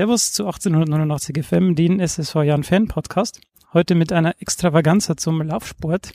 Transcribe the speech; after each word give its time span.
Servus 0.00 0.32
zu 0.32 0.46
1889 0.46 1.44
FM, 1.44 1.74
den 1.74 2.00
SSV 2.00 2.36
Jan 2.36 2.62
Fan 2.62 2.88
Podcast. 2.88 3.38
Heute 3.74 3.94
mit 3.94 4.14
einer 4.14 4.34
Extravaganza 4.40 5.14
zum 5.18 5.42
Laufsport. 5.42 6.12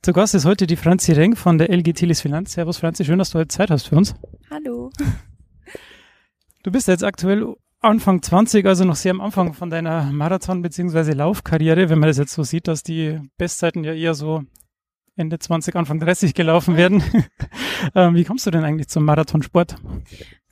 Zu 0.00 0.12
Gast 0.12 0.36
ist 0.36 0.44
heute 0.44 0.68
die 0.68 0.76
Franzi 0.76 1.10
Reng 1.10 1.34
von 1.34 1.58
der 1.58 1.68
LG 1.70 1.92
Thilis 1.92 2.20
Finanz. 2.20 2.52
Servus 2.52 2.78
Franzi, 2.78 3.04
schön, 3.04 3.18
dass 3.18 3.30
du 3.30 3.40
heute 3.40 3.48
Zeit 3.48 3.72
hast 3.72 3.88
für 3.88 3.96
uns. 3.96 4.14
Hallo. 4.48 4.92
Du 6.62 6.70
bist 6.70 6.86
jetzt 6.86 7.02
aktuell 7.02 7.52
Anfang 7.80 8.22
20, 8.22 8.64
also 8.64 8.84
noch 8.84 8.94
sehr 8.94 9.10
am 9.10 9.20
Anfang 9.20 9.54
von 9.54 9.70
deiner 9.70 10.04
Marathon- 10.12 10.62
bzw. 10.62 11.10
Laufkarriere, 11.10 11.88
wenn 11.88 11.98
man 11.98 12.08
das 12.08 12.18
jetzt 12.18 12.32
so 12.32 12.44
sieht, 12.44 12.68
dass 12.68 12.84
die 12.84 13.18
Bestzeiten 13.38 13.82
ja 13.82 13.92
eher 13.92 14.14
so 14.14 14.44
Ende 15.16 15.40
20, 15.40 15.74
Anfang 15.74 15.98
30 15.98 16.32
gelaufen 16.32 16.76
werden. 16.76 17.02
ähm, 17.96 18.14
wie 18.14 18.22
kommst 18.22 18.46
du 18.46 18.52
denn 18.52 18.62
eigentlich 18.62 18.86
zum 18.86 19.04
Marathonsport? 19.04 19.74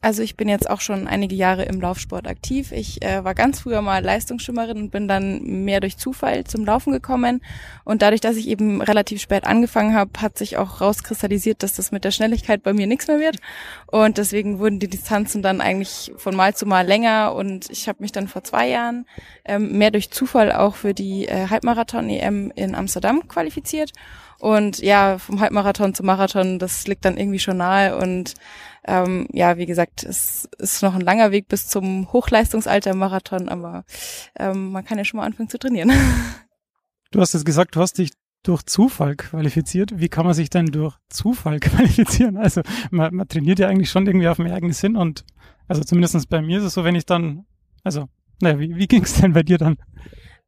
Also 0.05 0.23
ich 0.23 0.37
bin 0.37 0.51
jetzt 0.51 0.69
auch 0.69 0.83
schon 0.83 1.09
einige 1.09 1.35
Jahre 1.35 1.65
im 1.65 1.81
Laufsport 1.81 2.27
aktiv. 2.27 2.73
Ich 2.73 3.03
äh, 3.03 3.25
war 3.25 3.35
ganz 3.35 3.61
früher 3.61 3.81
mal 3.81 4.05
Leistungsschwimmerin 4.05 4.77
und 4.77 4.91
bin 4.91 5.09
dann 5.09 5.43
mehr 5.65 5.81
durch 5.81 5.97
Zufall 5.97 6.45
zum 6.45 6.67
Laufen 6.67 6.93
gekommen. 6.93 7.41
Und 7.85 8.03
dadurch, 8.03 8.21
dass 8.21 8.37
ich 8.37 8.49
eben 8.49 8.83
relativ 8.83 9.23
spät 9.23 9.47
angefangen 9.47 9.95
habe, 9.95 10.11
hat 10.21 10.37
sich 10.37 10.59
auch 10.59 10.83
rauskristallisiert, 10.83 11.63
dass 11.63 11.73
das 11.73 11.91
mit 11.91 12.05
der 12.05 12.11
Schnelligkeit 12.11 12.63
bei 12.63 12.75
mir 12.75 12.87
nichts 12.87 13.07
mehr 13.07 13.19
wird. 13.19 13.39
Und 13.87 14.19
deswegen 14.19 14.59
wurden 14.59 14.79
die 14.79 14.89
Distanzen 14.89 15.41
dann 15.41 15.63
eigentlich 15.63 16.13
von 16.19 16.37
Mal 16.37 16.55
zu 16.55 16.67
Mal 16.67 16.87
länger. 16.87 17.35
Und 17.35 17.71
ich 17.71 17.89
habe 17.89 18.03
mich 18.03 18.13
dann 18.13 18.29
vor 18.29 18.45
zwei 18.45 18.69
Jahren 18.69 19.07
ähm, 19.47 19.79
mehr 19.79 19.91
durch 19.91 20.11
Zufall 20.11 20.53
auch 20.53 20.75
für 20.75 20.93
die 20.93 21.29
äh, 21.29 21.49
Halbmarathon-EM 21.49 22.53
in 22.55 22.75
Amsterdam 22.75 23.27
qualifiziert. 23.27 23.91
Und 24.45 24.81
ja, 24.81 25.17
vom 25.17 25.41
Halbmarathon 25.41 25.95
zum 25.95 26.05
Marathon, 26.05 26.59
das 26.59 26.87
liegt 26.87 27.07
dann 27.07 27.17
irgendwie 27.17 27.39
schon 27.39 27.57
nahe. 27.57 27.97
Und 27.97 28.35
ähm, 28.87 29.27
ja, 29.33 29.57
wie 29.57 29.65
gesagt, 29.65 30.05
es 30.05 30.47
ist 30.59 30.83
noch 30.83 30.95
ein 30.95 31.01
langer 31.01 31.31
Weg 31.31 31.49
bis 31.49 31.67
zum 31.67 32.13
Hochleistungsalter 32.13 32.91
im 32.91 32.99
Marathon, 32.99 33.49
aber 33.49 33.87
ähm, 34.39 34.71
man 34.71 34.85
kann 34.85 34.99
ja 34.99 35.05
schon 35.07 35.17
mal 35.17 35.25
anfangen 35.25 35.49
zu 35.49 35.59
trainieren. 35.59 35.91
Du 37.11 37.21
hast 37.21 37.33
jetzt 37.33 37.47
gesagt, 37.47 37.77
du 37.77 37.81
hast 37.81 37.99
dich 37.99 38.11
durch 38.43 38.65
Zufall 38.65 39.15
qualifiziert. 39.15 40.01
Wie 40.01 40.09
kann 40.09 40.27
man 40.27 40.35
sich 40.35 40.51
denn 40.51 40.67
durch 40.67 40.97
Zufall 41.09 41.61
qualifizieren? 41.61 42.37
Also 42.37 42.63
man, 42.91 43.15
man 43.15 43.29
trainiert 43.29 43.61
ja 43.61 43.69
eigentlich 43.69 43.89
schon 43.89 44.05
irgendwie 44.05 44.27
auf 44.27 44.39
dem 44.39 44.49
eigenen 44.49 44.73
Sinn 44.73 44.97
und 44.97 45.25
also 45.69 45.85
zumindestens 45.85 46.27
bei 46.27 46.43
mir 46.43 46.59
ist 46.59 46.65
es 46.65 46.75
so, 46.75 46.83
wenn 46.83 46.97
ich 46.97 47.07
dann, 47.07 47.47
also 47.85 48.09
naja, 48.43 48.59
wie, 48.59 48.75
wie 48.75 48.89
ging 48.89 49.05
es 49.05 49.15
denn 49.15 49.33
bei 49.33 49.45
dir 49.45 49.59
dann? 49.59 49.77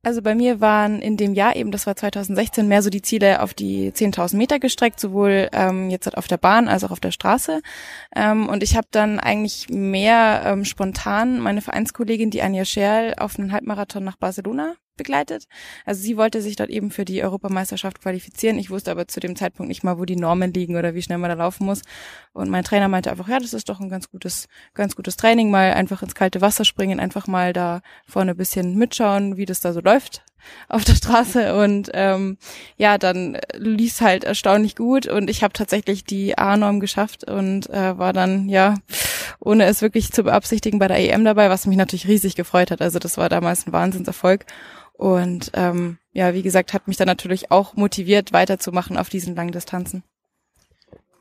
Also 0.07 0.23
bei 0.23 0.37
mir 0.37 0.61
waren 0.61 1.01
in 1.03 1.17
dem 1.17 1.35
Jahr 1.35 1.57
eben, 1.57 1.73
das 1.73 1.89
war 1.89 1.97
2016, 1.97 2.69
mehr 2.69 2.81
so 2.81 2.91
die 2.91 3.03
Ziele 3.03 3.43
auf 3.43 3.55
die 3.55 3.91
10.000 3.91 4.37
Meter 4.37 4.61
gestreckt, 4.61 5.01
sowohl 5.01 5.49
ähm, 5.53 5.91
jetzt 5.91 6.17
auf 6.17 6.29
der 6.29 6.37
Bahn 6.37 6.69
als 6.69 6.85
auch 6.85 6.93
auf 6.93 7.01
der 7.01 7.11
Straße. 7.11 7.61
Ähm, 8.15 8.49
und 8.49 8.63
ich 8.63 8.77
habe 8.77 8.87
dann 8.93 9.19
eigentlich 9.19 9.69
mehr 9.69 10.43
ähm, 10.47 10.65
spontan 10.65 11.41
meine 11.41 11.61
Vereinskollegin, 11.61 12.31
die 12.31 12.41
Anja 12.41 12.65
Scherl, 12.65 13.15
auf 13.19 13.37
einen 13.37 13.51
Halbmarathon 13.51 14.05
nach 14.05 14.17
Barcelona 14.17 14.77
begleitet. 14.97 15.47
Also 15.85 16.03
sie 16.03 16.17
wollte 16.17 16.43
sich 16.43 16.57
dort 16.57 16.71
eben 16.71 16.91
für 16.91 17.05
die 17.05 17.23
Europameisterschaft 17.23 18.01
qualifizieren. 18.01 18.59
Ich 18.59 18.71
wusste 18.71 18.91
aber 18.91 19.09
zu 19.09 19.21
dem 19.21 19.37
Zeitpunkt 19.37 19.69
nicht 19.69 19.85
mal, 19.85 19.99
wo 19.99 20.05
die 20.05 20.17
Normen 20.17 20.53
liegen 20.53 20.77
oder 20.77 20.95
wie 20.95 21.03
schnell 21.03 21.19
man 21.19 21.31
da 21.31 21.37
laufen 21.37 21.67
muss. 21.67 21.83
Und 22.33 22.51
mein 22.51 22.65
Trainer 22.65 22.89
meinte 22.89 23.11
einfach, 23.11 23.29
ja, 23.29 23.39
das 23.39 23.55
ist 23.55 23.69
doch 23.69 23.81
ein 23.81 23.89
ganz 23.89 24.11
gutes, 24.11 24.49
ganz 24.75 24.97
gutes 24.97 25.17
Training, 25.17 25.51
mal 25.51 25.73
einfach 25.73 26.03
ins 26.03 26.15
kalte 26.15 26.41
Wasser 26.41 26.65
springen, 26.65 27.01
einfach 27.01 27.27
mal 27.27 27.53
da 27.53 27.83
vorne 28.07 28.33
ein 28.33 28.37
bisschen 28.37 28.77
mitschauen, 28.77 29.37
wie 29.37 29.47
das 29.47 29.61
da 29.61 29.73
so 29.73 29.81
läuft 29.81 30.23
auf 30.69 30.85
der 30.85 30.95
Straße 30.95 31.57
und 31.57 31.91
ähm, 31.95 32.39
ja, 32.77 32.99
dann 32.99 33.39
lief 33.55 34.01
halt 34.01 34.25
erstaunlich 34.25 34.77
gut 34.77 35.07
und 35.07 35.31
ich 35.31 35.43
habe 35.43 35.53
tatsächlich 35.53 36.05
die 36.05 36.37
A-Norm 36.39 36.81
geschafft 36.81 37.29
und 37.29 37.69
äh, 37.71 37.99
war 37.99 38.13
dann 38.13 38.49
ja 38.49 38.75
ohne 39.41 39.65
es 39.65 39.83
wirklich 39.83 40.13
zu 40.13 40.25
beabsichtigen 40.25 40.79
bei 40.79 40.89
der 40.89 40.99
EM 40.99 41.25
dabei, 41.25 41.51
was 41.51 41.67
mich 41.67 41.77
natürlich 41.77 42.09
riesig 42.09 42.35
gefreut 42.35 42.71
hat. 42.71 42.81
Also 42.81 42.99
das 42.99 43.19
war 43.19 43.29
damals 43.29 43.67
ein 43.67 43.73
Wahnsinnserfolg 43.73 44.45
und 44.97 45.51
ähm, 45.55 45.99
ja, 46.13 46.35
wie 46.35 46.43
gesagt, 46.43 46.73
hat 46.73 46.89
mich 46.89 46.97
dann 46.97 47.07
natürlich 47.07 47.51
auch 47.51 47.75
motiviert, 47.75 48.33
weiterzumachen 48.33 48.97
auf 48.97 49.09
diesen 49.09 49.37
langen 49.37 49.53
Distanzen. 49.53 50.03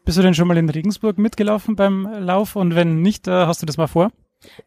Bist 0.06 0.18
du 0.18 0.22
denn 0.22 0.34
schon 0.36 0.48
mal 0.48 0.58
in 0.58 0.70
Regensburg 0.70 1.18
mitgelaufen 1.18 1.76
beim 1.76 2.06
Lauf? 2.20 2.56
Und 2.56 2.76
wenn 2.76 3.02
nicht, 3.02 3.28
äh, 3.28 3.32
hast 3.32 3.62
du 3.62 3.66
das 3.66 3.78
mal 3.78 3.88
vor? 3.88 4.12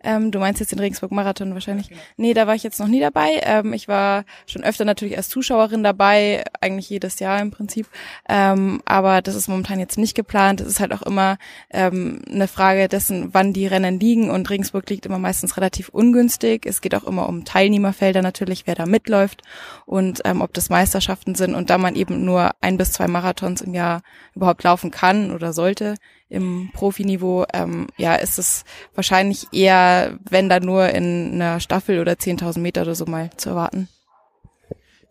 Ähm, 0.03 0.31
du 0.31 0.39
meinst 0.39 0.61
jetzt 0.61 0.73
den 0.73 0.79
Regensburg-Marathon 0.79 1.55
wahrscheinlich? 1.55 1.89
Genau. 1.89 2.01
Nee, 2.17 2.35
da 2.35 2.47
war 2.47 2.55
ich 2.55 2.63
jetzt 2.63 2.81
noch 2.81 2.89
nie 2.89 3.01
dabei. 3.01 3.41
Ähm, 3.43 3.73
ich 3.73 3.89
war 3.89 4.25
schon 4.47 4.65
öfter 4.65 4.85
natürlich 4.85 5.17
als 5.17 5.29
Zuschauerin 5.29 5.83
dabei, 5.83 6.45
eigentlich 6.61 6.91
jedes 6.91 7.19
Jahr 7.19 7.41
im 7.41 7.51
Prinzip. 7.51 7.87
Ähm, 8.29 8.83
aber 8.85 9.23
das 9.23 9.35
ist 9.35 9.49
momentan 9.49 9.81
jetzt 9.81 9.99
nicht 9.99 10.15
geplant. 10.15 10.61
Es 10.61 10.69
ist 10.69 10.81
halt 10.81 10.93
auch 10.93 11.03
immer 11.03 11.39
ähm, 11.71 12.23
eine 12.31 12.49
Frage 12.49 12.89
dessen, 12.89 13.33
wann 13.33 13.53
die 13.53 13.67
Rennen 13.67 14.01
liegen. 14.01 14.31
Und 14.31 14.51
Regensburg 14.51 14.89
liegt 14.91 15.07
immer 15.07 15.19
meistens 15.19 15.57
relativ 15.57 15.89
ungünstig. 15.89 16.67
Es 16.67 16.81
geht 16.81 16.95
auch 16.95 17.05
immer 17.05 17.29
um 17.29 17.45
Teilnehmerfelder 17.45 18.23
natürlich, 18.23 18.67
wer 18.67 18.75
da 18.75 18.87
mitläuft 18.87 19.43
und 19.87 20.21
ähm, 20.25 20.41
ob 20.41 20.53
das 20.55 20.71
Meisterschaften 20.71 21.35
sind. 21.35 21.55
Und 21.55 21.71
da 21.71 21.79
man 21.79 21.97
eben 21.97 22.25
nur 22.25 22.53
ein 22.61 22.77
bis 22.77 22.93
zwei 22.93 23.09
Marathons 23.09 23.61
im 23.61 23.75
Jahr 23.75 24.03
überhaupt 24.35 24.63
laufen 24.63 24.91
kann 24.91 25.33
oder 25.33 25.53
sollte, 25.53 25.95
im 26.29 26.71
Profiniveau, 26.73 27.45
ähm, 27.53 27.87
ja, 27.97 28.15
ist 28.15 28.39
es 28.39 28.65
wahrscheinlich 28.95 29.47
eher, 29.53 30.19
wenn 30.29 30.49
da 30.49 30.61
nur 30.61 30.89
in 30.91 31.35
einer 31.35 31.61
Staffel 31.61 32.01
oder 32.01 32.13
10.000 32.13 32.59
Meter 32.61 32.83
oder 32.83 32.95
so 32.95 33.07
mal 33.07 33.31
zu 33.37 33.51
erwarten. 33.51 33.89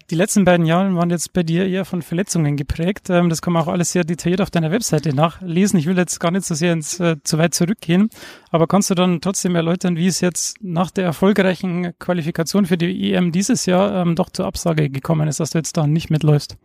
Die 0.09 0.15
letzten 0.15 0.45
beiden 0.45 0.65
Jahre 0.65 0.95
waren 0.95 1.09
jetzt 1.09 1.33
bei 1.33 1.43
dir 1.43 1.67
eher 1.67 1.83
von 1.83 2.01
Verletzungen 2.01 2.55
geprägt. 2.55 3.09
Ähm, 3.09 3.27
das 3.27 3.41
kann 3.41 3.51
man 3.51 3.63
auch 3.63 3.67
alles 3.67 3.91
sehr 3.91 4.05
detailliert 4.05 4.39
auf 4.39 4.49
deiner 4.49 4.71
Webseite 4.71 5.13
nachlesen. 5.13 5.77
Ich 5.79 5.85
will 5.85 5.97
jetzt 5.97 6.19
gar 6.21 6.31
nicht 6.31 6.45
so 6.45 6.55
sehr 6.55 6.71
ins, 6.71 6.97
äh, 7.01 7.17
zu 7.23 7.37
weit 7.37 7.53
zurückgehen, 7.53 8.09
aber 8.49 8.67
kannst 8.67 8.89
du 8.89 8.95
dann 8.95 9.19
trotzdem 9.19 9.55
erläutern, 9.55 9.97
wie 9.97 10.07
es 10.07 10.21
jetzt 10.21 10.63
nach 10.63 10.91
der 10.91 11.03
erfolgreichen 11.03 11.91
Qualifikation 11.99 12.65
für 12.65 12.77
die 12.77 13.13
EM 13.13 13.33
dieses 13.33 13.65
Jahr 13.65 14.01
ähm, 14.01 14.15
doch 14.15 14.29
zur 14.29 14.45
Absage 14.45 14.89
gekommen 14.89 15.27
ist, 15.27 15.41
dass 15.41 15.49
du 15.49 15.57
jetzt 15.57 15.75
da 15.75 15.85
nicht 15.87 16.09
mitläufst? 16.09 16.57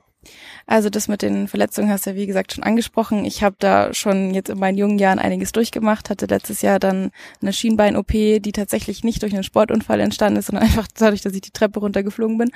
Also 0.67 0.91
das 0.91 1.09
mit 1.09 1.23
den 1.23 1.49
Verletzungen 1.49 1.91
hast 1.91 2.07
du 2.07 2.11
ja 2.11 2.17
wie 2.17 2.27
gesagt 2.27 2.53
schon 2.53 2.65
angesprochen. 2.65 3.25
Ich 3.25 3.43
habe 3.43 3.57
da 3.59 3.93
schon 3.93 4.33
jetzt 4.35 4.49
in 4.51 4.59
meinen 4.59 4.79
jungen 4.79 4.99
Jahren 4.99 5.19
einiges 5.19 5.53
durchgemacht, 5.53 6.11
hatte 6.11 6.27
letztes 6.27 6.63
Jahr 6.63 6.79
dann 6.79 7.11
eine 7.41 7.53
Schienbein-OP, 7.53 8.13
die 8.13 8.53
tatsächlich 8.53 9.05
nicht 9.05 9.23
durch 9.23 9.35
einen 9.35 9.43
Sportunfall 9.43 10.01
entstanden 10.01 10.39
ist, 10.39 10.47
sondern 10.47 10.65
einfach 10.67 10.87
dadurch, 10.97 11.23
dass 11.23 11.35
ich 11.35 11.41
die 11.41 11.51
Treppe 11.51 11.81
runtergeflogen 11.81 12.39
bin. 12.39 12.51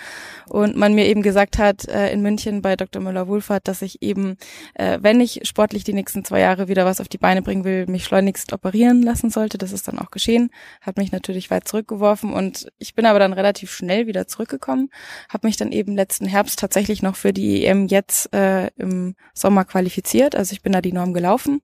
Und 0.49 0.77
man 0.77 0.95
mir 0.95 1.07
eben 1.07 1.23
gesagt 1.23 1.59
hat 1.59 1.89
äh, 1.89 2.13
in 2.13 2.23
München 2.23 2.63
bei 2.63 2.77
Dr. 2.77 3.03
Müller-Wohlfahrt, 3.03 3.67
dass 3.69 3.83
ich 3.83 4.03
eben, 4.03 4.37
äh, 4.75 4.99
wenn 5.03 5.21
ich 5.21 5.41
sportlich 5.43 5.85
die 5.85 5.93
nächsten 5.93 6.25
zwei 6.25 6.41
Jahre 6.41 6.69
wieder 6.69 6.85
was 6.85 7.01
auf 7.01 7.09
die 7.09 7.19
Beine 7.19 7.43
bringen 7.43 7.65
will, 7.65 7.87
mich 7.87 8.05
schleunigst 8.05 8.53
operieren 8.53 9.03
lassen 9.03 9.31
sollte. 9.31 9.59
Das 9.59 9.73
ist 9.73 9.89
dann 9.89 9.99
auch 9.99 10.11
geschehen. 10.11 10.51
Hat 10.81 10.97
mich 10.97 11.13
natürlich 11.13 11.51
weit 11.51 11.67
zurückgeworfen 11.67 12.33
und 12.33 12.69
ich 12.79 12.95
bin 12.95 13.07
aber 13.07 13.19
dann 13.19 13.33
relativ 13.33 13.71
schnell 13.71 14.07
wieder 14.07 14.27
zurückgekommen, 14.27 14.91
habe 15.29 15.47
mich 15.47 15.57
dann 15.57 15.73
eben 15.73 15.97
letzten 15.97 16.27
Herbst 16.27 16.59
tatsächlich 16.59 17.03
noch 17.03 17.17
für 17.17 17.33
die 17.33 17.56
EM 17.65 17.87
jetzt 17.87 18.33
äh, 18.35 18.69
im 18.77 19.15
Sommer 19.33 19.65
qualifiziert. 19.65 20.35
Also 20.35 20.53
ich 20.53 20.63
bin 20.63 20.73
da 20.73 20.81
die 20.81 20.93
Norm 20.93 21.15
gelaufen. 21.15 21.63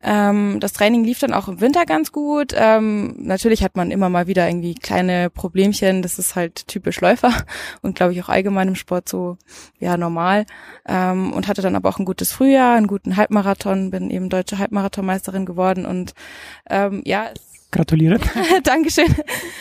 Ähm, 0.00 0.58
das 0.60 0.72
Training 0.72 1.02
lief 1.04 1.18
dann 1.18 1.34
auch 1.34 1.48
im 1.48 1.60
Winter 1.60 1.84
ganz 1.84 2.12
gut. 2.12 2.54
Ähm, 2.56 3.16
natürlich 3.18 3.64
hat 3.64 3.76
man 3.76 3.90
immer 3.90 4.08
mal 4.08 4.28
wieder 4.28 4.48
irgendwie 4.48 4.74
kleine 4.74 5.28
Problemchen. 5.28 6.02
Das 6.02 6.18
ist 6.18 6.36
halt 6.36 6.68
typisch 6.68 7.00
Läufer 7.00 7.32
und 7.82 7.96
glaube 7.96 8.12
ich 8.12 8.22
auch 8.22 8.28
allgemein 8.28 8.68
im 8.68 8.74
Sport 8.76 9.08
so 9.08 9.36
ja 9.78 9.96
normal. 9.96 10.46
Ähm, 10.86 11.32
und 11.32 11.48
hatte 11.48 11.62
dann 11.62 11.76
aber 11.76 11.88
auch 11.88 11.98
ein 11.98 12.04
gutes 12.04 12.32
Frühjahr, 12.32 12.76
einen 12.76 12.86
guten 12.86 13.16
Halbmarathon, 13.16 13.90
bin 13.90 14.10
eben 14.10 14.28
deutsche 14.28 14.58
Halbmarathonmeisterin 14.58 15.46
geworden 15.46 15.84
und 15.84 16.14
ähm, 16.70 17.02
ja, 17.04 17.30
Gratuliere. 17.70 18.18
Dankeschön. 18.64 19.14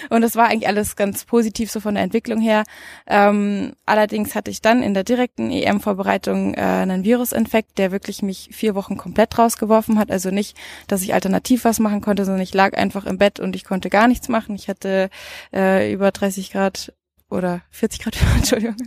Und 0.10 0.22
das 0.22 0.36
war 0.36 0.48
eigentlich 0.48 0.68
alles 0.68 0.96
ganz 0.96 1.26
positiv 1.26 1.72
so 1.72 1.80
von 1.80 1.96
der 1.96 2.04
Entwicklung 2.04 2.40
her. 2.40 2.64
Ähm, 3.06 3.74
allerdings 3.86 4.34
hatte 4.36 4.50
ich 4.50 4.62
dann 4.62 4.82
in 4.82 4.94
der 4.94 5.04
direkten 5.04 5.52
EM-Vorbereitung 5.52 6.54
äh, 6.54 6.62
einen 6.62 7.04
Virusinfekt, 7.04 7.78
der 7.78 7.92
wirklich 7.92 8.22
mich 8.22 8.50
vier 8.54 8.76
Wochen 8.76 8.98
komplett 8.98 9.38
rausgeworfen 9.38 10.00
hat. 10.00 10.10
Also 10.10 10.32
nicht, 10.32 10.58
dass 10.88 11.02
ich 11.02 11.14
alternativ 11.14 11.66
was 11.66 11.80
machen 11.80 12.02
konnte, 12.02 12.24
sondern 12.24 12.42
ich 12.42 12.54
lag 12.54 12.78
einfach 12.78 13.06
im 13.06 13.18
Bett 13.18 13.40
und 13.40 13.56
ich 13.56 13.66
konnte 13.66 13.90
gar 13.90 14.08
nichts 14.08 14.30
machen. 14.30 14.56
Ich 14.56 14.70
hatte 14.70 15.10
äh, 15.54 15.92
über 15.92 16.12
30 16.12 16.52
Grad 16.52 16.94
oder 17.30 17.62
40 17.72 18.00
Grad, 18.00 18.18
Entschuldigung, 18.38 18.78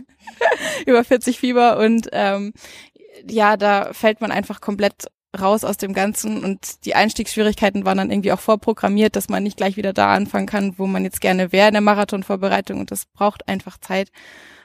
über 0.87 1.03
40 1.03 1.39
Fieber 1.39 1.77
und 1.77 2.09
ähm, 2.11 2.53
ja, 3.29 3.55
da 3.57 3.93
fällt 3.93 4.21
man 4.21 4.31
einfach 4.31 4.61
komplett 4.61 5.07
raus 5.39 5.63
aus 5.63 5.77
dem 5.77 5.93
Ganzen 5.93 6.43
und 6.43 6.85
die 6.85 6.95
Einstiegsschwierigkeiten 6.95 7.85
waren 7.85 7.97
dann 7.97 8.11
irgendwie 8.11 8.31
auch 8.31 8.39
vorprogrammiert, 8.39 9.15
dass 9.15 9.29
man 9.29 9.43
nicht 9.43 9.57
gleich 9.57 9.77
wieder 9.77 9.93
da 9.93 10.13
anfangen 10.13 10.47
kann, 10.47 10.77
wo 10.77 10.87
man 10.87 11.03
jetzt 11.03 11.21
gerne 11.21 11.51
wäre 11.51 11.67
in 11.67 11.73
der 11.73 11.81
Marathonvorbereitung 11.81 12.79
und 12.79 12.91
das 12.91 13.05
braucht 13.05 13.47
einfach 13.47 13.77
Zeit. 13.77 14.11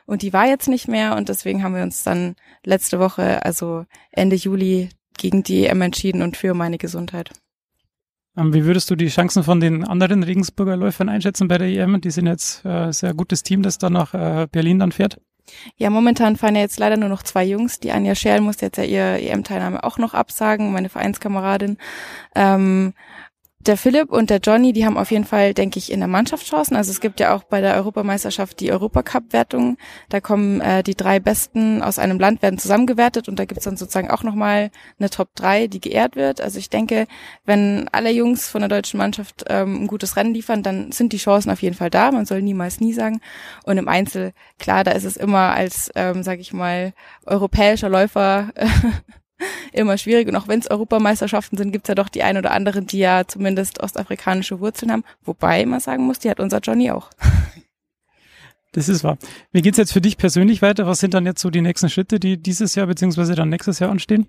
Und 0.06 0.22
die 0.22 0.32
war 0.32 0.46
jetzt 0.46 0.68
nicht 0.68 0.88
mehr 0.88 1.16
und 1.16 1.28
deswegen 1.28 1.62
haben 1.62 1.74
wir 1.74 1.82
uns 1.82 2.02
dann 2.02 2.36
letzte 2.64 2.98
Woche, 2.98 3.44
also 3.44 3.84
Ende 4.10 4.36
Juli, 4.36 4.88
gegen 5.18 5.42
die 5.42 5.66
EM 5.66 5.82
entschieden 5.82 6.22
und 6.22 6.36
für 6.36 6.54
meine 6.54 6.78
Gesundheit. 6.78 7.30
Ähm, 8.36 8.52
wie 8.52 8.64
würdest 8.64 8.90
du 8.90 8.96
die 8.96 9.08
Chancen 9.08 9.42
von 9.42 9.60
den 9.60 9.84
anderen 9.84 10.22
Regensburger 10.22 10.76
Läufern 10.76 11.08
einschätzen 11.08 11.48
bei 11.48 11.58
der 11.58 11.68
EM? 11.68 12.00
Die 12.00 12.10
sind 12.10 12.26
jetzt 12.26 12.64
äh, 12.64 12.92
sehr 12.92 13.14
gutes 13.14 13.42
Team, 13.42 13.62
das 13.62 13.78
da 13.78 13.88
nach 13.88 14.14
äh, 14.14 14.46
Berlin 14.50 14.78
dann 14.78 14.92
fährt. 14.92 15.18
Ja, 15.76 15.90
momentan 15.90 16.36
fahren 16.36 16.56
ja 16.56 16.62
jetzt 16.62 16.78
leider 16.78 16.96
nur 16.96 17.08
noch 17.08 17.22
zwei 17.22 17.44
Jungs. 17.44 17.80
Die 17.80 17.92
Anja 17.92 18.14
Scherl 18.14 18.40
muss 18.40 18.60
jetzt 18.60 18.78
ja 18.78 18.84
ihr 18.84 19.30
EM-Teilnahme 19.30 19.84
auch 19.84 19.98
noch 19.98 20.14
absagen, 20.14 20.72
meine 20.72 20.88
Vereinskameradin. 20.88 21.78
Ähm, 22.34 22.94
der 23.66 23.76
Philipp 23.76 24.10
und 24.10 24.30
der 24.30 24.38
Johnny, 24.38 24.72
die 24.72 24.84
haben 24.84 24.96
auf 24.96 25.10
jeden 25.10 25.24
Fall, 25.24 25.54
denke 25.54 25.78
ich, 25.78 25.90
in 25.90 26.00
der 26.00 26.08
Mannschaft 26.08 26.46
Chancen. 26.46 26.76
Also 26.76 26.90
es 26.90 27.00
gibt 27.00 27.20
ja 27.20 27.34
auch 27.34 27.44
bei 27.44 27.60
der 27.60 27.74
Europameisterschaft 27.76 28.60
die 28.60 28.72
Europacup-Wertung. 28.72 29.76
Da 30.08 30.20
kommen 30.20 30.60
äh, 30.60 30.82
die 30.82 30.94
drei 30.94 31.20
Besten 31.20 31.82
aus 31.82 31.98
einem 31.98 32.18
Land, 32.18 32.42
werden 32.42 32.58
zusammengewertet 32.58 33.28
und 33.28 33.38
da 33.38 33.44
gibt's 33.44 33.64
dann 33.64 33.76
sozusagen 33.76 34.10
auch 34.10 34.22
nochmal 34.22 34.70
eine 34.98 35.10
Top 35.10 35.34
3, 35.34 35.66
die 35.66 35.80
geehrt 35.80 36.16
wird. 36.16 36.40
Also 36.40 36.58
ich 36.58 36.70
denke, 36.70 37.06
wenn 37.44 37.88
alle 37.92 38.10
Jungs 38.10 38.48
von 38.48 38.60
der 38.60 38.68
deutschen 38.68 38.98
Mannschaft 38.98 39.44
ähm, 39.48 39.82
ein 39.82 39.86
gutes 39.86 40.16
Rennen 40.16 40.34
liefern, 40.34 40.62
dann 40.62 40.92
sind 40.92 41.12
die 41.12 41.18
Chancen 41.18 41.50
auf 41.50 41.62
jeden 41.62 41.76
Fall 41.76 41.90
da. 41.90 42.12
Man 42.12 42.26
soll 42.26 42.42
niemals 42.42 42.80
nie 42.80 42.92
sagen. 42.92 43.20
Und 43.64 43.78
im 43.78 43.88
Einzel, 43.88 44.32
klar, 44.58 44.84
da 44.84 44.92
ist 44.92 45.04
es 45.04 45.16
immer 45.16 45.54
als, 45.54 45.90
ähm, 45.94 46.22
sage 46.22 46.40
ich 46.40 46.52
mal, 46.52 46.92
europäischer 47.24 47.88
Läufer 47.88 48.52
immer 49.72 49.98
schwierig. 49.98 50.28
Und 50.28 50.36
auch 50.36 50.48
wenn 50.48 50.60
es 50.60 50.70
Europameisterschaften 50.70 51.56
sind, 51.56 51.72
gibt's 51.72 51.88
ja 51.88 51.94
doch 51.94 52.08
die 52.08 52.22
ein 52.22 52.36
oder 52.36 52.50
anderen, 52.50 52.86
die 52.86 52.98
ja 52.98 53.26
zumindest 53.26 53.80
ostafrikanische 53.80 54.60
Wurzeln 54.60 54.92
haben. 54.92 55.04
Wobei 55.24 55.64
man 55.66 55.80
sagen 55.80 56.06
muss, 56.06 56.18
die 56.18 56.30
hat 56.30 56.40
unser 56.40 56.60
Johnny 56.60 56.90
auch. 56.90 57.10
Das 58.72 58.90
ist 58.90 59.02
wahr. 59.02 59.16
Wie 59.52 59.62
geht's 59.62 59.78
jetzt 59.78 59.94
für 59.94 60.02
dich 60.02 60.18
persönlich 60.18 60.60
weiter? 60.60 60.86
Was 60.86 61.00
sind 61.00 61.14
dann 61.14 61.24
jetzt 61.24 61.40
so 61.40 61.48
die 61.48 61.62
nächsten 61.62 61.88
Schritte, 61.88 62.20
die 62.20 62.36
dieses 62.36 62.74
Jahr 62.74 62.86
beziehungsweise 62.86 63.34
dann 63.34 63.48
nächstes 63.48 63.78
Jahr 63.78 63.90
anstehen? 63.90 64.26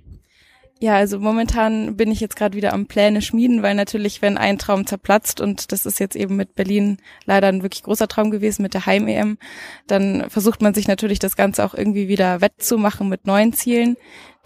Ja, 0.80 0.96
also 0.96 1.20
momentan 1.20 1.98
bin 1.98 2.12
ich 2.12 2.20
jetzt 2.20 2.36
gerade 2.36 2.56
wieder 2.56 2.72
am 2.72 2.86
Pläne 2.86 3.24
schmieden, 3.24 3.64
weil 3.64 3.74
natürlich, 3.74 4.22
wenn 4.22 4.38
ein 4.38 4.60
Traum 4.60 4.86
zerplatzt 4.86 5.42
und 5.42 5.72
das 5.72 5.88
ist 5.88 6.00
jetzt 6.00 6.16
eben 6.16 6.36
mit 6.36 6.54
Berlin 6.54 6.98
leider 7.26 7.48
ein 7.48 7.64
wirklich 7.64 7.82
großer 7.82 8.08
Traum 8.08 8.30
gewesen 8.30 8.62
mit 8.62 8.76
der 8.76 8.86
Heim-EM, 8.86 9.40
dann 9.88 10.30
versucht 10.30 10.62
man 10.62 10.76
sich 10.76 10.88
natürlich 10.88 11.18
das 11.18 11.36
Ganze 11.36 11.66
auch 11.66 11.74
irgendwie 11.74 12.08
wieder 12.08 12.42
wettzumachen 12.42 13.10
mit 13.10 13.26
neuen 13.26 13.54
Zielen. 13.54 13.98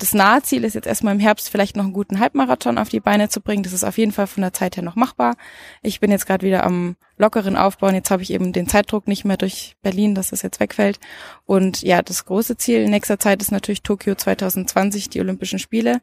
Das 0.01 0.15
nahe 0.15 0.41
Ziel 0.41 0.63
ist 0.63 0.73
jetzt 0.73 0.87
erstmal 0.87 1.13
im 1.13 1.19
Herbst 1.19 1.51
vielleicht 1.51 1.75
noch 1.75 1.83
einen 1.83 1.93
guten 1.93 2.19
Halbmarathon 2.19 2.79
auf 2.79 2.89
die 2.89 2.99
Beine 2.99 3.29
zu 3.29 3.39
bringen. 3.39 3.61
Das 3.61 3.71
ist 3.71 3.83
auf 3.83 3.99
jeden 3.99 4.11
Fall 4.11 4.25
von 4.25 4.41
der 4.41 4.51
Zeit 4.51 4.75
her 4.75 4.83
noch 4.83 4.95
machbar. 4.95 5.35
Ich 5.83 5.99
bin 5.99 6.09
jetzt 6.09 6.25
gerade 6.25 6.43
wieder 6.43 6.63
am 6.63 6.95
lockeren 7.17 7.55
Aufbauen. 7.55 7.93
Jetzt 7.93 8.09
habe 8.09 8.23
ich 8.23 8.33
eben 8.33 8.51
den 8.51 8.67
Zeitdruck 8.67 9.07
nicht 9.07 9.25
mehr 9.25 9.37
durch 9.37 9.75
Berlin, 9.83 10.15
dass 10.15 10.31
das 10.31 10.41
jetzt 10.41 10.59
wegfällt. 10.59 10.99
Und 11.45 11.83
ja, 11.83 12.01
das 12.01 12.25
große 12.25 12.57
Ziel 12.57 12.81
in 12.81 12.89
nächster 12.89 13.19
Zeit 13.19 13.43
ist 13.43 13.51
natürlich 13.51 13.83
Tokio 13.83 14.15
2020, 14.15 15.09
die 15.09 15.19
Olympischen 15.19 15.59
Spiele. 15.59 16.01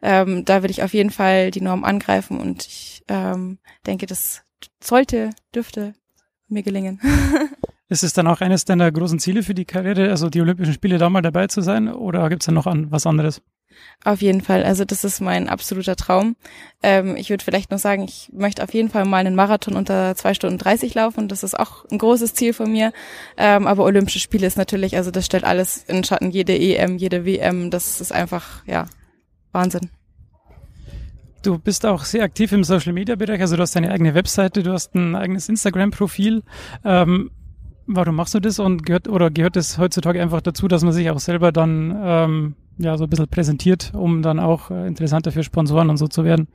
Ähm, 0.00 0.44
da 0.44 0.62
will 0.62 0.70
ich 0.70 0.84
auf 0.84 0.94
jeden 0.94 1.10
Fall 1.10 1.50
die 1.50 1.60
Norm 1.60 1.82
angreifen 1.82 2.38
und 2.38 2.64
ich 2.64 3.02
ähm, 3.08 3.58
denke, 3.84 4.06
das 4.06 4.42
sollte, 4.80 5.30
dürfte 5.52 5.94
mir 6.46 6.62
gelingen. 6.62 7.00
Ist 7.90 8.04
es 8.04 8.12
dann 8.12 8.28
auch 8.28 8.40
eines 8.40 8.64
deiner 8.64 8.90
großen 8.90 9.18
Ziele 9.18 9.42
für 9.42 9.52
die 9.52 9.64
Karriere, 9.64 10.10
also 10.10 10.30
die 10.30 10.40
Olympischen 10.40 10.72
Spiele 10.72 10.96
da 10.98 11.10
mal 11.10 11.22
dabei 11.22 11.48
zu 11.48 11.60
sein 11.60 11.92
oder 11.92 12.28
gibt 12.28 12.42
es 12.42 12.46
da 12.46 12.52
noch 12.52 12.68
an, 12.68 12.90
was 12.92 13.04
anderes? 13.04 13.42
Auf 14.04 14.22
jeden 14.22 14.42
Fall. 14.42 14.62
Also 14.62 14.84
das 14.84 15.02
ist 15.02 15.20
mein 15.20 15.48
absoluter 15.48 15.96
Traum. 15.96 16.36
Ähm, 16.84 17.16
ich 17.16 17.30
würde 17.30 17.44
vielleicht 17.44 17.72
noch 17.72 17.80
sagen, 17.80 18.04
ich 18.04 18.30
möchte 18.32 18.62
auf 18.62 18.72
jeden 18.74 18.90
Fall 18.90 19.04
mal 19.06 19.18
einen 19.18 19.34
Marathon 19.34 19.74
unter 19.74 20.14
zwei 20.14 20.34
Stunden 20.34 20.58
30 20.58 20.94
laufen. 20.94 21.26
Das 21.26 21.42
ist 21.42 21.58
auch 21.58 21.84
ein 21.90 21.98
großes 21.98 22.34
Ziel 22.34 22.52
von 22.52 22.70
mir. 22.70 22.92
Ähm, 23.36 23.66
aber 23.66 23.84
Olympische 23.84 24.20
Spiele 24.20 24.46
ist 24.46 24.56
natürlich, 24.56 24.96
also 24.96 25.10
das 25.10 25.26
stellt 25.26 25.44
alles 25.44 25.84
in 25.88 26.04
Schatten. 26.04 26.30
Jede 26.30 26.56
EM, 26.56 26.96
jede 26.96 27.24
WM. 27.24 27.70
Das 27.70 28.00
ist 28.00 28.12
einfach, 28.12 28.64
ja, 28.66 28.86
Wahnsinn. 29.50 29.90
Du 31.42 31.58
bist 31.58 31.84
auch 31.86 32.04
sehr 32.04 32.22
aktiv 32.22 32.52
im 32.52 32.64
Social 32.64 32.92
Media 32.92 33.16
Bereich, 33.16 33.40
also 33.40 33.56
du 33.56 33.62
hast 33.62 33.74
deine 33.74 33.90
eigene 33.90 34.14
Webseite, 34.14 34.62
du 34.62 34.72
hast 34.72 34.94
ein 34.94 35.16
eigenes 35.16 35.48
Instagram 35.48 35.90
Profil. 35.90 36.42
Ähm, 36.84 37.30
Warum 37.92 38.14
machst 38.14 38.34
du 38.34 38.40
das 38.40 38.60
und 38.60 38.86
gehört 38.86 39.08
oder 39.08 39.30
gehört 39.32 39.56
es 39.56 39.76
heutzutage 39.76 40.22
einfach 40.22 40.40
dazu, 40.40 40.68
dass 40.68 40.84
man 40.84 40.92
sich 40.92 41.10
auch 41.10 41.18
selber 41.18 41.50
dann 41.50 41.98
ähm, 42.00 42.54
ja 42.78 42.96
so 42.96 43.02
ein 43.02 43.10
bisschen 43.10 43.26
präsentiert, 43.26 43.90
um 43.94 44.22
dann 44.22 44.38
auch 44.38 44.70
äh, 44.70 44.86
interessanter 44.86 45.32
für 45.32 45.42
Sponsoren 45.42 45.90
und 45.90 45.96
so 45.96 46.06
zu 46.06 46.22
werden? 46.22 46.46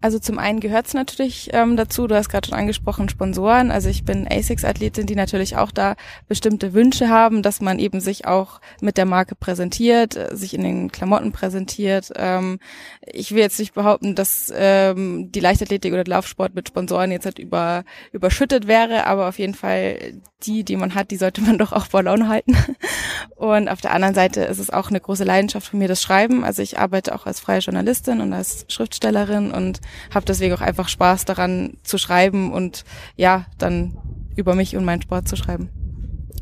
Also 0.00 0.18
zum 0.18 0.38
einen 0.38 0.60
gehört 0.60 0.86
es 0.86 0.94
natürlich 0.94 1.50
ähm, 1.52 1.76
dazu, 1.76 2.06
du 2.06 2.14
hast 2.14 2.28
gerade 2.28 2.48
schon 2.48 2.58
angesprochen, 2.58 3.08
Sponsoren. 3.08 3.72
Also 3.72 3.88
ich 3.88 4.04
bin 4.04 4.28
ASICS-Athletin, 4.30 5.06
die 5.06 5.16
natürlich 5.16 5.56
auch 5.56 5.72
da 5.72 5.96
bestimmte 6.28 6.72
Wünsche 6.72 7.08
haben, 7.08 7.42
dass 7.42 7.60
man 7.60 7.80
eben 7.80 8.00
sich 8.00 8.26
auch 8.26 8.60
mit 8.80 8.96
der 8.96 9.06
Marke 9.06 9.34
präsentiert, 9.34 10.16
äh, 10.16 10.36
sich 10.36 10.54
in 10.54 10.62
den 10.62 10.92
Klamotten 10.92 11.32
präsentiert. 11.32 12.12
Ähm, 12.14 12.60
ich 13.04 13.32
will 13.32 13.40
jetzt 13.40 13.58
nicht 13.58 13.74
behaupten, 13.74 14.14
dass 14.14 14.52
ähm, 14.54 15.32
die 15.32 15.40
Leichtathletik 15.40 15.92
oder 15.92 16.04
der 16.04 16.14
Laufsport 16.14 16.54
mit 16.54 16.68
Sponsoren 16.68 17.10
jetzt 17.10 17.24
halt 17.24 17.40
über, 17.40 17.84
überschüttet 18.12 18.68
wäre, 18.68 19.06
aber 19.06 19.28
auf 19.28 19.38
jeden 19.38 19.54
Fall 19.54 20.20
die, 20.44 20.62
die 20.62 20.76
man 20.76 20.94
hat, 20.94 21.10
die 21.10 21.16
sollte 21.16 21.40
man 21.40 21.58
doch 21.58 21.72
auch 21.72 21.86
vor 21.86 22.02
Laune 22.02 22.28
halten. 22.28 22.56
Und 23.36 23.68
auf 23.68 23.80
der 23.80 23.92
anderen 23.92 24.14
Seite 24.14 24.42
ist 24.42 24.58
es 24.58 24.70
auch 24.70 24.90
eine 24.90 25.00
große 25.00 25.24
Leidenschaft 25.24 25.68
von 25.68 25.78
mir, 25.78 25.88
das 25.88 26.02
Schreiben. 26.02 26.44
Also 26.44 26.62
ich 26.62 26.78
arbeite 26.78 27.14
auch 27.14 27.26
als 27.26 27.40
freie 27.40 27.60
Journalistin 27.60 28.20
und 28.20 28.32
als 28.32 28.64
Schriftstellerin 28.68 29.52
und 29.52 29.80
habe 30.14 30.26
deswegen 30.26 30.54
auch 30.54 30.60
einfach 30.60 30.88
Spaß 30.88 31.24
daran 31.24 31.78
zu 31.82 31.98
schreiben 31.98 32.52
und 32.52 32.84
ja, 33.16 33.46
dann 33.58 33.96
über 34.36 34.54
mich 34.54 34.76
und 34.76 34.84
meinen 34.84 35.02
Sport 35.02 35.28
zu 35.28 35.36
schreiben. 35.36 35.68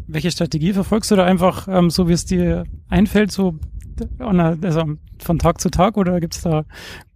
Welche 0.06 0.30
Strategie 0.30 0.72
verfolgst 0.72 1.10
du 1.10 1.16
da 1.16 1.24
einfach, 1.24 1.66
ähm, 1.68 1.90
so 1.90 2.08
wie 2.08 2.12
es 2.12 2.24
dir 2.24 2.64
einfällt, 2.88 3.32
so 3.32 3.58
also 4.62 4.84
von 5.18 5.38
Tag 5.38 5.60
zu 5.60 5.70
Tag 5.70 5.96
oder 5.96 6.20
gibt 6.20 6.34
es 6.34 6.42
da 6.42 6.64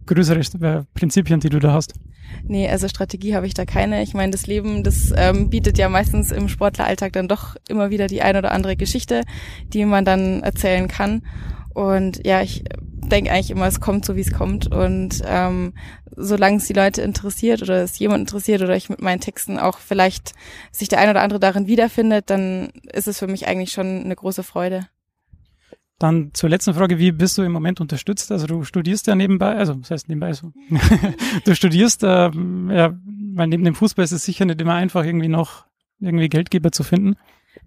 größere 0.07 0.39
äh, 0.39 0.83
Prinzipien, 0.93 1.39
die 1.39 1.49
du 1.49 1.59
da 1.59 1.73
hast? 1.73 1.93
Nee, 2.43 2.67
also 2.69 2.87
Strategie 2.87 3.35
habe 3.35 3.45
ich 3.45 3.53
da 3.53 3.65
keine. 3.65 4.01
Ich 4.03 4.13
meine, 4.13 4.31
das 4.31 4.47
Leben, 4.47 4.83
das 4.83 5.13
ähm, 5.15 5.49
bietet 5.49 5.77
ja 5.77 5.89
meistens 5.89 6.31
im 6.31 6.47
Sportleralltag 6.47 7.13
dann 7.13 7.27
doch 7.27 7.55
immer 7.67 7.89
wieder 7.89 8.07
die 8.07 8.21
ein 8.21 8.35
oder 8.35 8.51
andere 8.51 8.75
Geschichte, 8.75 9.23
die 9.73 9.85
man 9.85 10.05
dann 10.05 10.41
erzählen 10.41 10.87
kann. 10.87 11.23
Und 11.73 12.25
ja, 12.25 12.41
ich 12.41 12.63
denke 13.11 13.31
eigentlich 13.31 13.51
immer, 13.51 13.67
es 13.67 13.79
kommt 13.79 14.05
so, 14.05 14.15
wie 14.15 14.21
es 14.21 14.33
kommt. 14.33 14.73
Und 14.73 15.21
ähm, 15.25 15.73
solange 16.15 16.57
es 16.57 16.67
die 16.67 16.73
Leute 16.73 17.01
interessiert 17.01 17.61
oder 17.61 17.83
es 17.83 17.99
jemand 17.99 18.21
interessiert 18.21 18.61
oder 18.61 18.75
ich 18.75 18.89
mit 18.89 19.01
meinen 19.01 19.19
Texten 19.19 19.59
auch 19.59 19.79
vielleicht 19.79 20.33
sich 20.71 20.87
der 20.87 20.99
ein 20.99 21.09
oder 21.09 21.21
andere 21.21 21.39
darin 21.39 21.67
wiederfindet, 21.67 22.29
dann 22.29 22.69
ist 22.91 23.07
es 23.07 23.19
für 23.19 23.27
mich 23.27 23.47
eigentlich 23.47 23.71
schon 23.71 24.03
eine 24.03 24.15
große 24.15 24.43
Freude. 24.43 24.87
Dann 25.99 26.31
zur 26.33 26.49
letzten 26.49 26.73
Frage, 26.73 26.97
wie 26.97 27.11
bist 27.11 27.37
du 27.37 27.43
im 27.43 27.51
Moment 27.51 27.79
unterstützt? 27.79 28.31
Also 28.31 28.47
du 28.47 28.63
studierst 28.63 29.05
ja 29.05 29.13
nebenbei, 29.13 29.55
also 29.55 29.75
das 29.75 29.91
heißt 29.91 30.09
nebenbei 30.09 30.33
so. 30.33 30.51
du 31.45 31.55
studierst, 31.55 32.03
äh, 32.03 32.31
ja, 32.31 32.97
weil 33.33 33.47
neben 33.47 33.63
dem 33.63 33.75
Fußball 33.75 34.03
ist 34.03 34.11
es 34.11 34.23
sicher 34.23 34.45
nicht 34.45 34.59
immer 34.59 34.73
einfach, 34.73 35.05
irgendwie 35.05 35.27
noch 35.27 35.65
irgendwie 35.99 36.29
Geldgeber 36.29 36.71
zu 36.71 36.83
finden. 36.83 37.17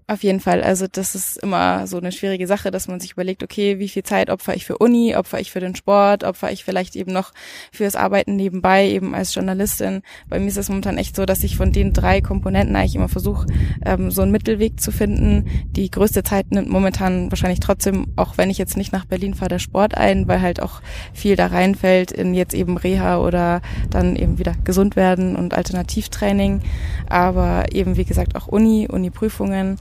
Auf 0.07 0.23
jeden 0.23 0.41
Fall. 0.41 0.63
Also 0.63 0.87
das 0.87 1.15
ist 1.15 1.39
immer 1.39 1.87
so 1.87 1.97
eine 1.97 2.13
schwierige 2.13 2.47
Sache, 2.47 2.71
dass 2.71 2.89
man 2.89 3.01
sich 3.01 3.13
überlegt, 3.13 3.43
okay, 3.43 3.79
wie 3.79 3.89
viel 3.89 4.03
Zeit 4.03 4.29
opfer 4.29 4.55
ich 4.55 4.67
für 4.67 4.77
Uni, 4.77 5.17
opfer 5.17 5.41
ich 5.41 5.51
für 5.51 5.61
den 5.61 5.75
Sport, 5.75 6.25
opfer 6.25 6.53
ich 6.53 6.63
vielleicht 6.63 6.95
eben 6.95 7.11
noch 7.11 7.33
fürs 7.73 7.97
Arbeiten 7.97 8.37
nebenbei, 8.37 8.87
eben 8.87 9.15
als 9.15 9.35
Journalistin. 9.35 10.03
Bei 10.29 10.39
mir 10.39 10.49
ist 10.49 10.59
es 10.59 10.69
momentan 10.69 10.99
echt 10.99 11.17
so, 11.17 11.25
dass 11.25 11.43
ich 11.43 11.57
von 11.57 11.73
den 11.73 11.95
drei 11.95 12.21
Komponenten 12.21 12.77
eigentlich 12.77 12.97
immer 12.97 13.09
versuche, 13.09 13.47
ähm, 13.87 14.11
so 14.11 14.21
einen 14.21 14.31
Mittelweg 14.31 14.79
zu 14.79 14.93
finden. 14.93 15.49
Die 15.71 15.91
größte 15.91 16.23
Zeit 16.23 16.51
nimmt 16.51 16.69
momentan 16.69 17.31
wahrscheinlich 17.31 17.61
trotzdem, 17.61 18.09
auch 18.17 18.37
wenn 18.37 18.51
ich 18.51 18.59
jetzt 18.59 18.77
nicht 18.77 18.93
nach 18.93 19.07
Berlin 19.07 19.33
fahre, 19.33 19.49
der 19.49 19.59
Sport 19.59 19.97
ein, 19.97 20.29
weil 20.29 20.43
halt 20.43 20.61
auch 20.61 20.83
viel 21.15 21.35
da 21.35 21.47
reinfällt 21.47 22.11
in 22.13 22.35
jetzt 22.35 22.53
eben 22.53 22.77
Reha 22.77 23.19
oder 23.19 23.63
dann 23.89 24.17
eben 24.17 24.39
wieder 24.39 24.53
gesund 24.65 24.97
werden 24.97 25.35
und 25.35 25.55
Alternativtraining. 25.55 26.61
Aber 27.09 27.73
eben, 27.73 27.97
wie 27.97 28.05
gesagt, 28.05 28.37
auch 28.37 28.49
Uni, 28.49 28.87
Uni-Prüfungen 28.87 29.74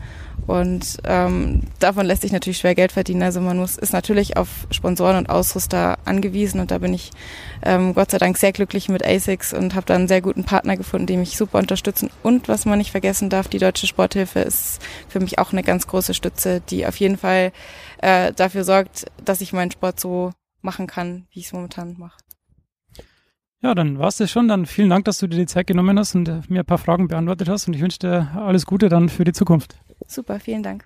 und 0.48 0.98
ähm, 1.06 1.62
davon 1.80 2.06
lässt 2.06 2.22
sich 2.22 2.32
natürlich 2.32 2.58
schwer 2.58 2.76
Geld 2.76 2.92
verdienen. 2.92 3.24
Also 3.24 3.40
man 3.40 3.58
muss 3.58 3.78
ist 3.78 3.94
natürlich 3.94 4.36
auf 4.36 4.68
Sponsoren 4.72 5.16
und 5.16 5.30
Ausrüster 5.30 5.98
angewiesen 6.06 6.60
und 6.60 6.72
da 6.72 6.80
bin 6.80 6.94
ich 6.94 7.12
ähm, 7.64 7.94
Gott 7.94 8.12
sei 8.12 8.18
Dank 8.18 8.38
sehr 8.38 8.52
glücklich 8.52 8.90
mit 8.90 9.06
ASICS 9.06 9.54
und 9.54 9.76
habe 9.76 9.86
da 9.86 9.96
einen 9.96 10.08
sehr 10.08 10.22
guten 10.22 10.44
Partner 10.44 10.76
gefunden, 10.76 11.08
die 11.08 11.18
mich 11.18 11.38
super 11.38 11.60
unterstützen. 11.60 12.10
Und 12.24 12.48
was 12.48 12.66
man 12.66 12.78
nicht 12.78 12.92
vergessen 12.92 13.30
darf, 13.30 13.48
die 13.48 13.60
Deutsche 13.60 13.88
Sporthilfe 13.88 14.40
ist 14.40 14.82
für 15.08 15.20
mich 15.20 15.40
auch 15.40 15.54
eine 15.54 15.64
ganz 15.64 15.88
große 15.88 16.14
Stütze, 16.14 16.62
die 16.70 16.86
auf 16.86 16.98
jeden 16.98 17.18
Fall 17.18 17.52
äh, 18.02 18.34
dafür 18.34 18.64
sorgt, 18.64 19.06
dass 19.24 19.42
ich 19.42 19.54
meinen 19.54 19.72
Sport 19.72 20.00
so 20.00 20.32
machen 20.62 20.88
kann, 20.88 21.28
wie 21.32 21.40
ich 21.40 21.48
es 21.48 21.54
momentan 21.54 21.96
mache. 21.98 22.18
Ja, 23.64 23.74
dann 23.74 23.98
war's 23.98 24.18
das 24.18 24.30
schon. 24.30 24.50
Dann 24.50 24.66
vielen 24.66 24.90
Dank, 24.90 25.06
dass 25.06 25.20
du 25.20 25.28
dir 25.28 25.38
die 25.38 25.46
Zeit 25.46 25.68
genommen 25.68 25.98
hast 25.98 26.16
und 26.16 26.50
mir 26.50 26.60
ein 26.60 26.66
paar 26.66 26.78
Fragen 26.78 27.08
beantwortet 27.08 27.48
hast. 27.48 27.68
Und 27.68 27.76
ich 27.76 27.82
wünsche 27.82 28.00
dir 28.00 28.32
alles 28.36 28.66
Gute 28.66 28.90
dann 28.90 29.08
für 29.08 29.24
die 29.24 29.32
Zukunft. 29.32 29.78
Super, 30.06 30.40
vielen 30.42 30.64
Dank. 30.64 30.86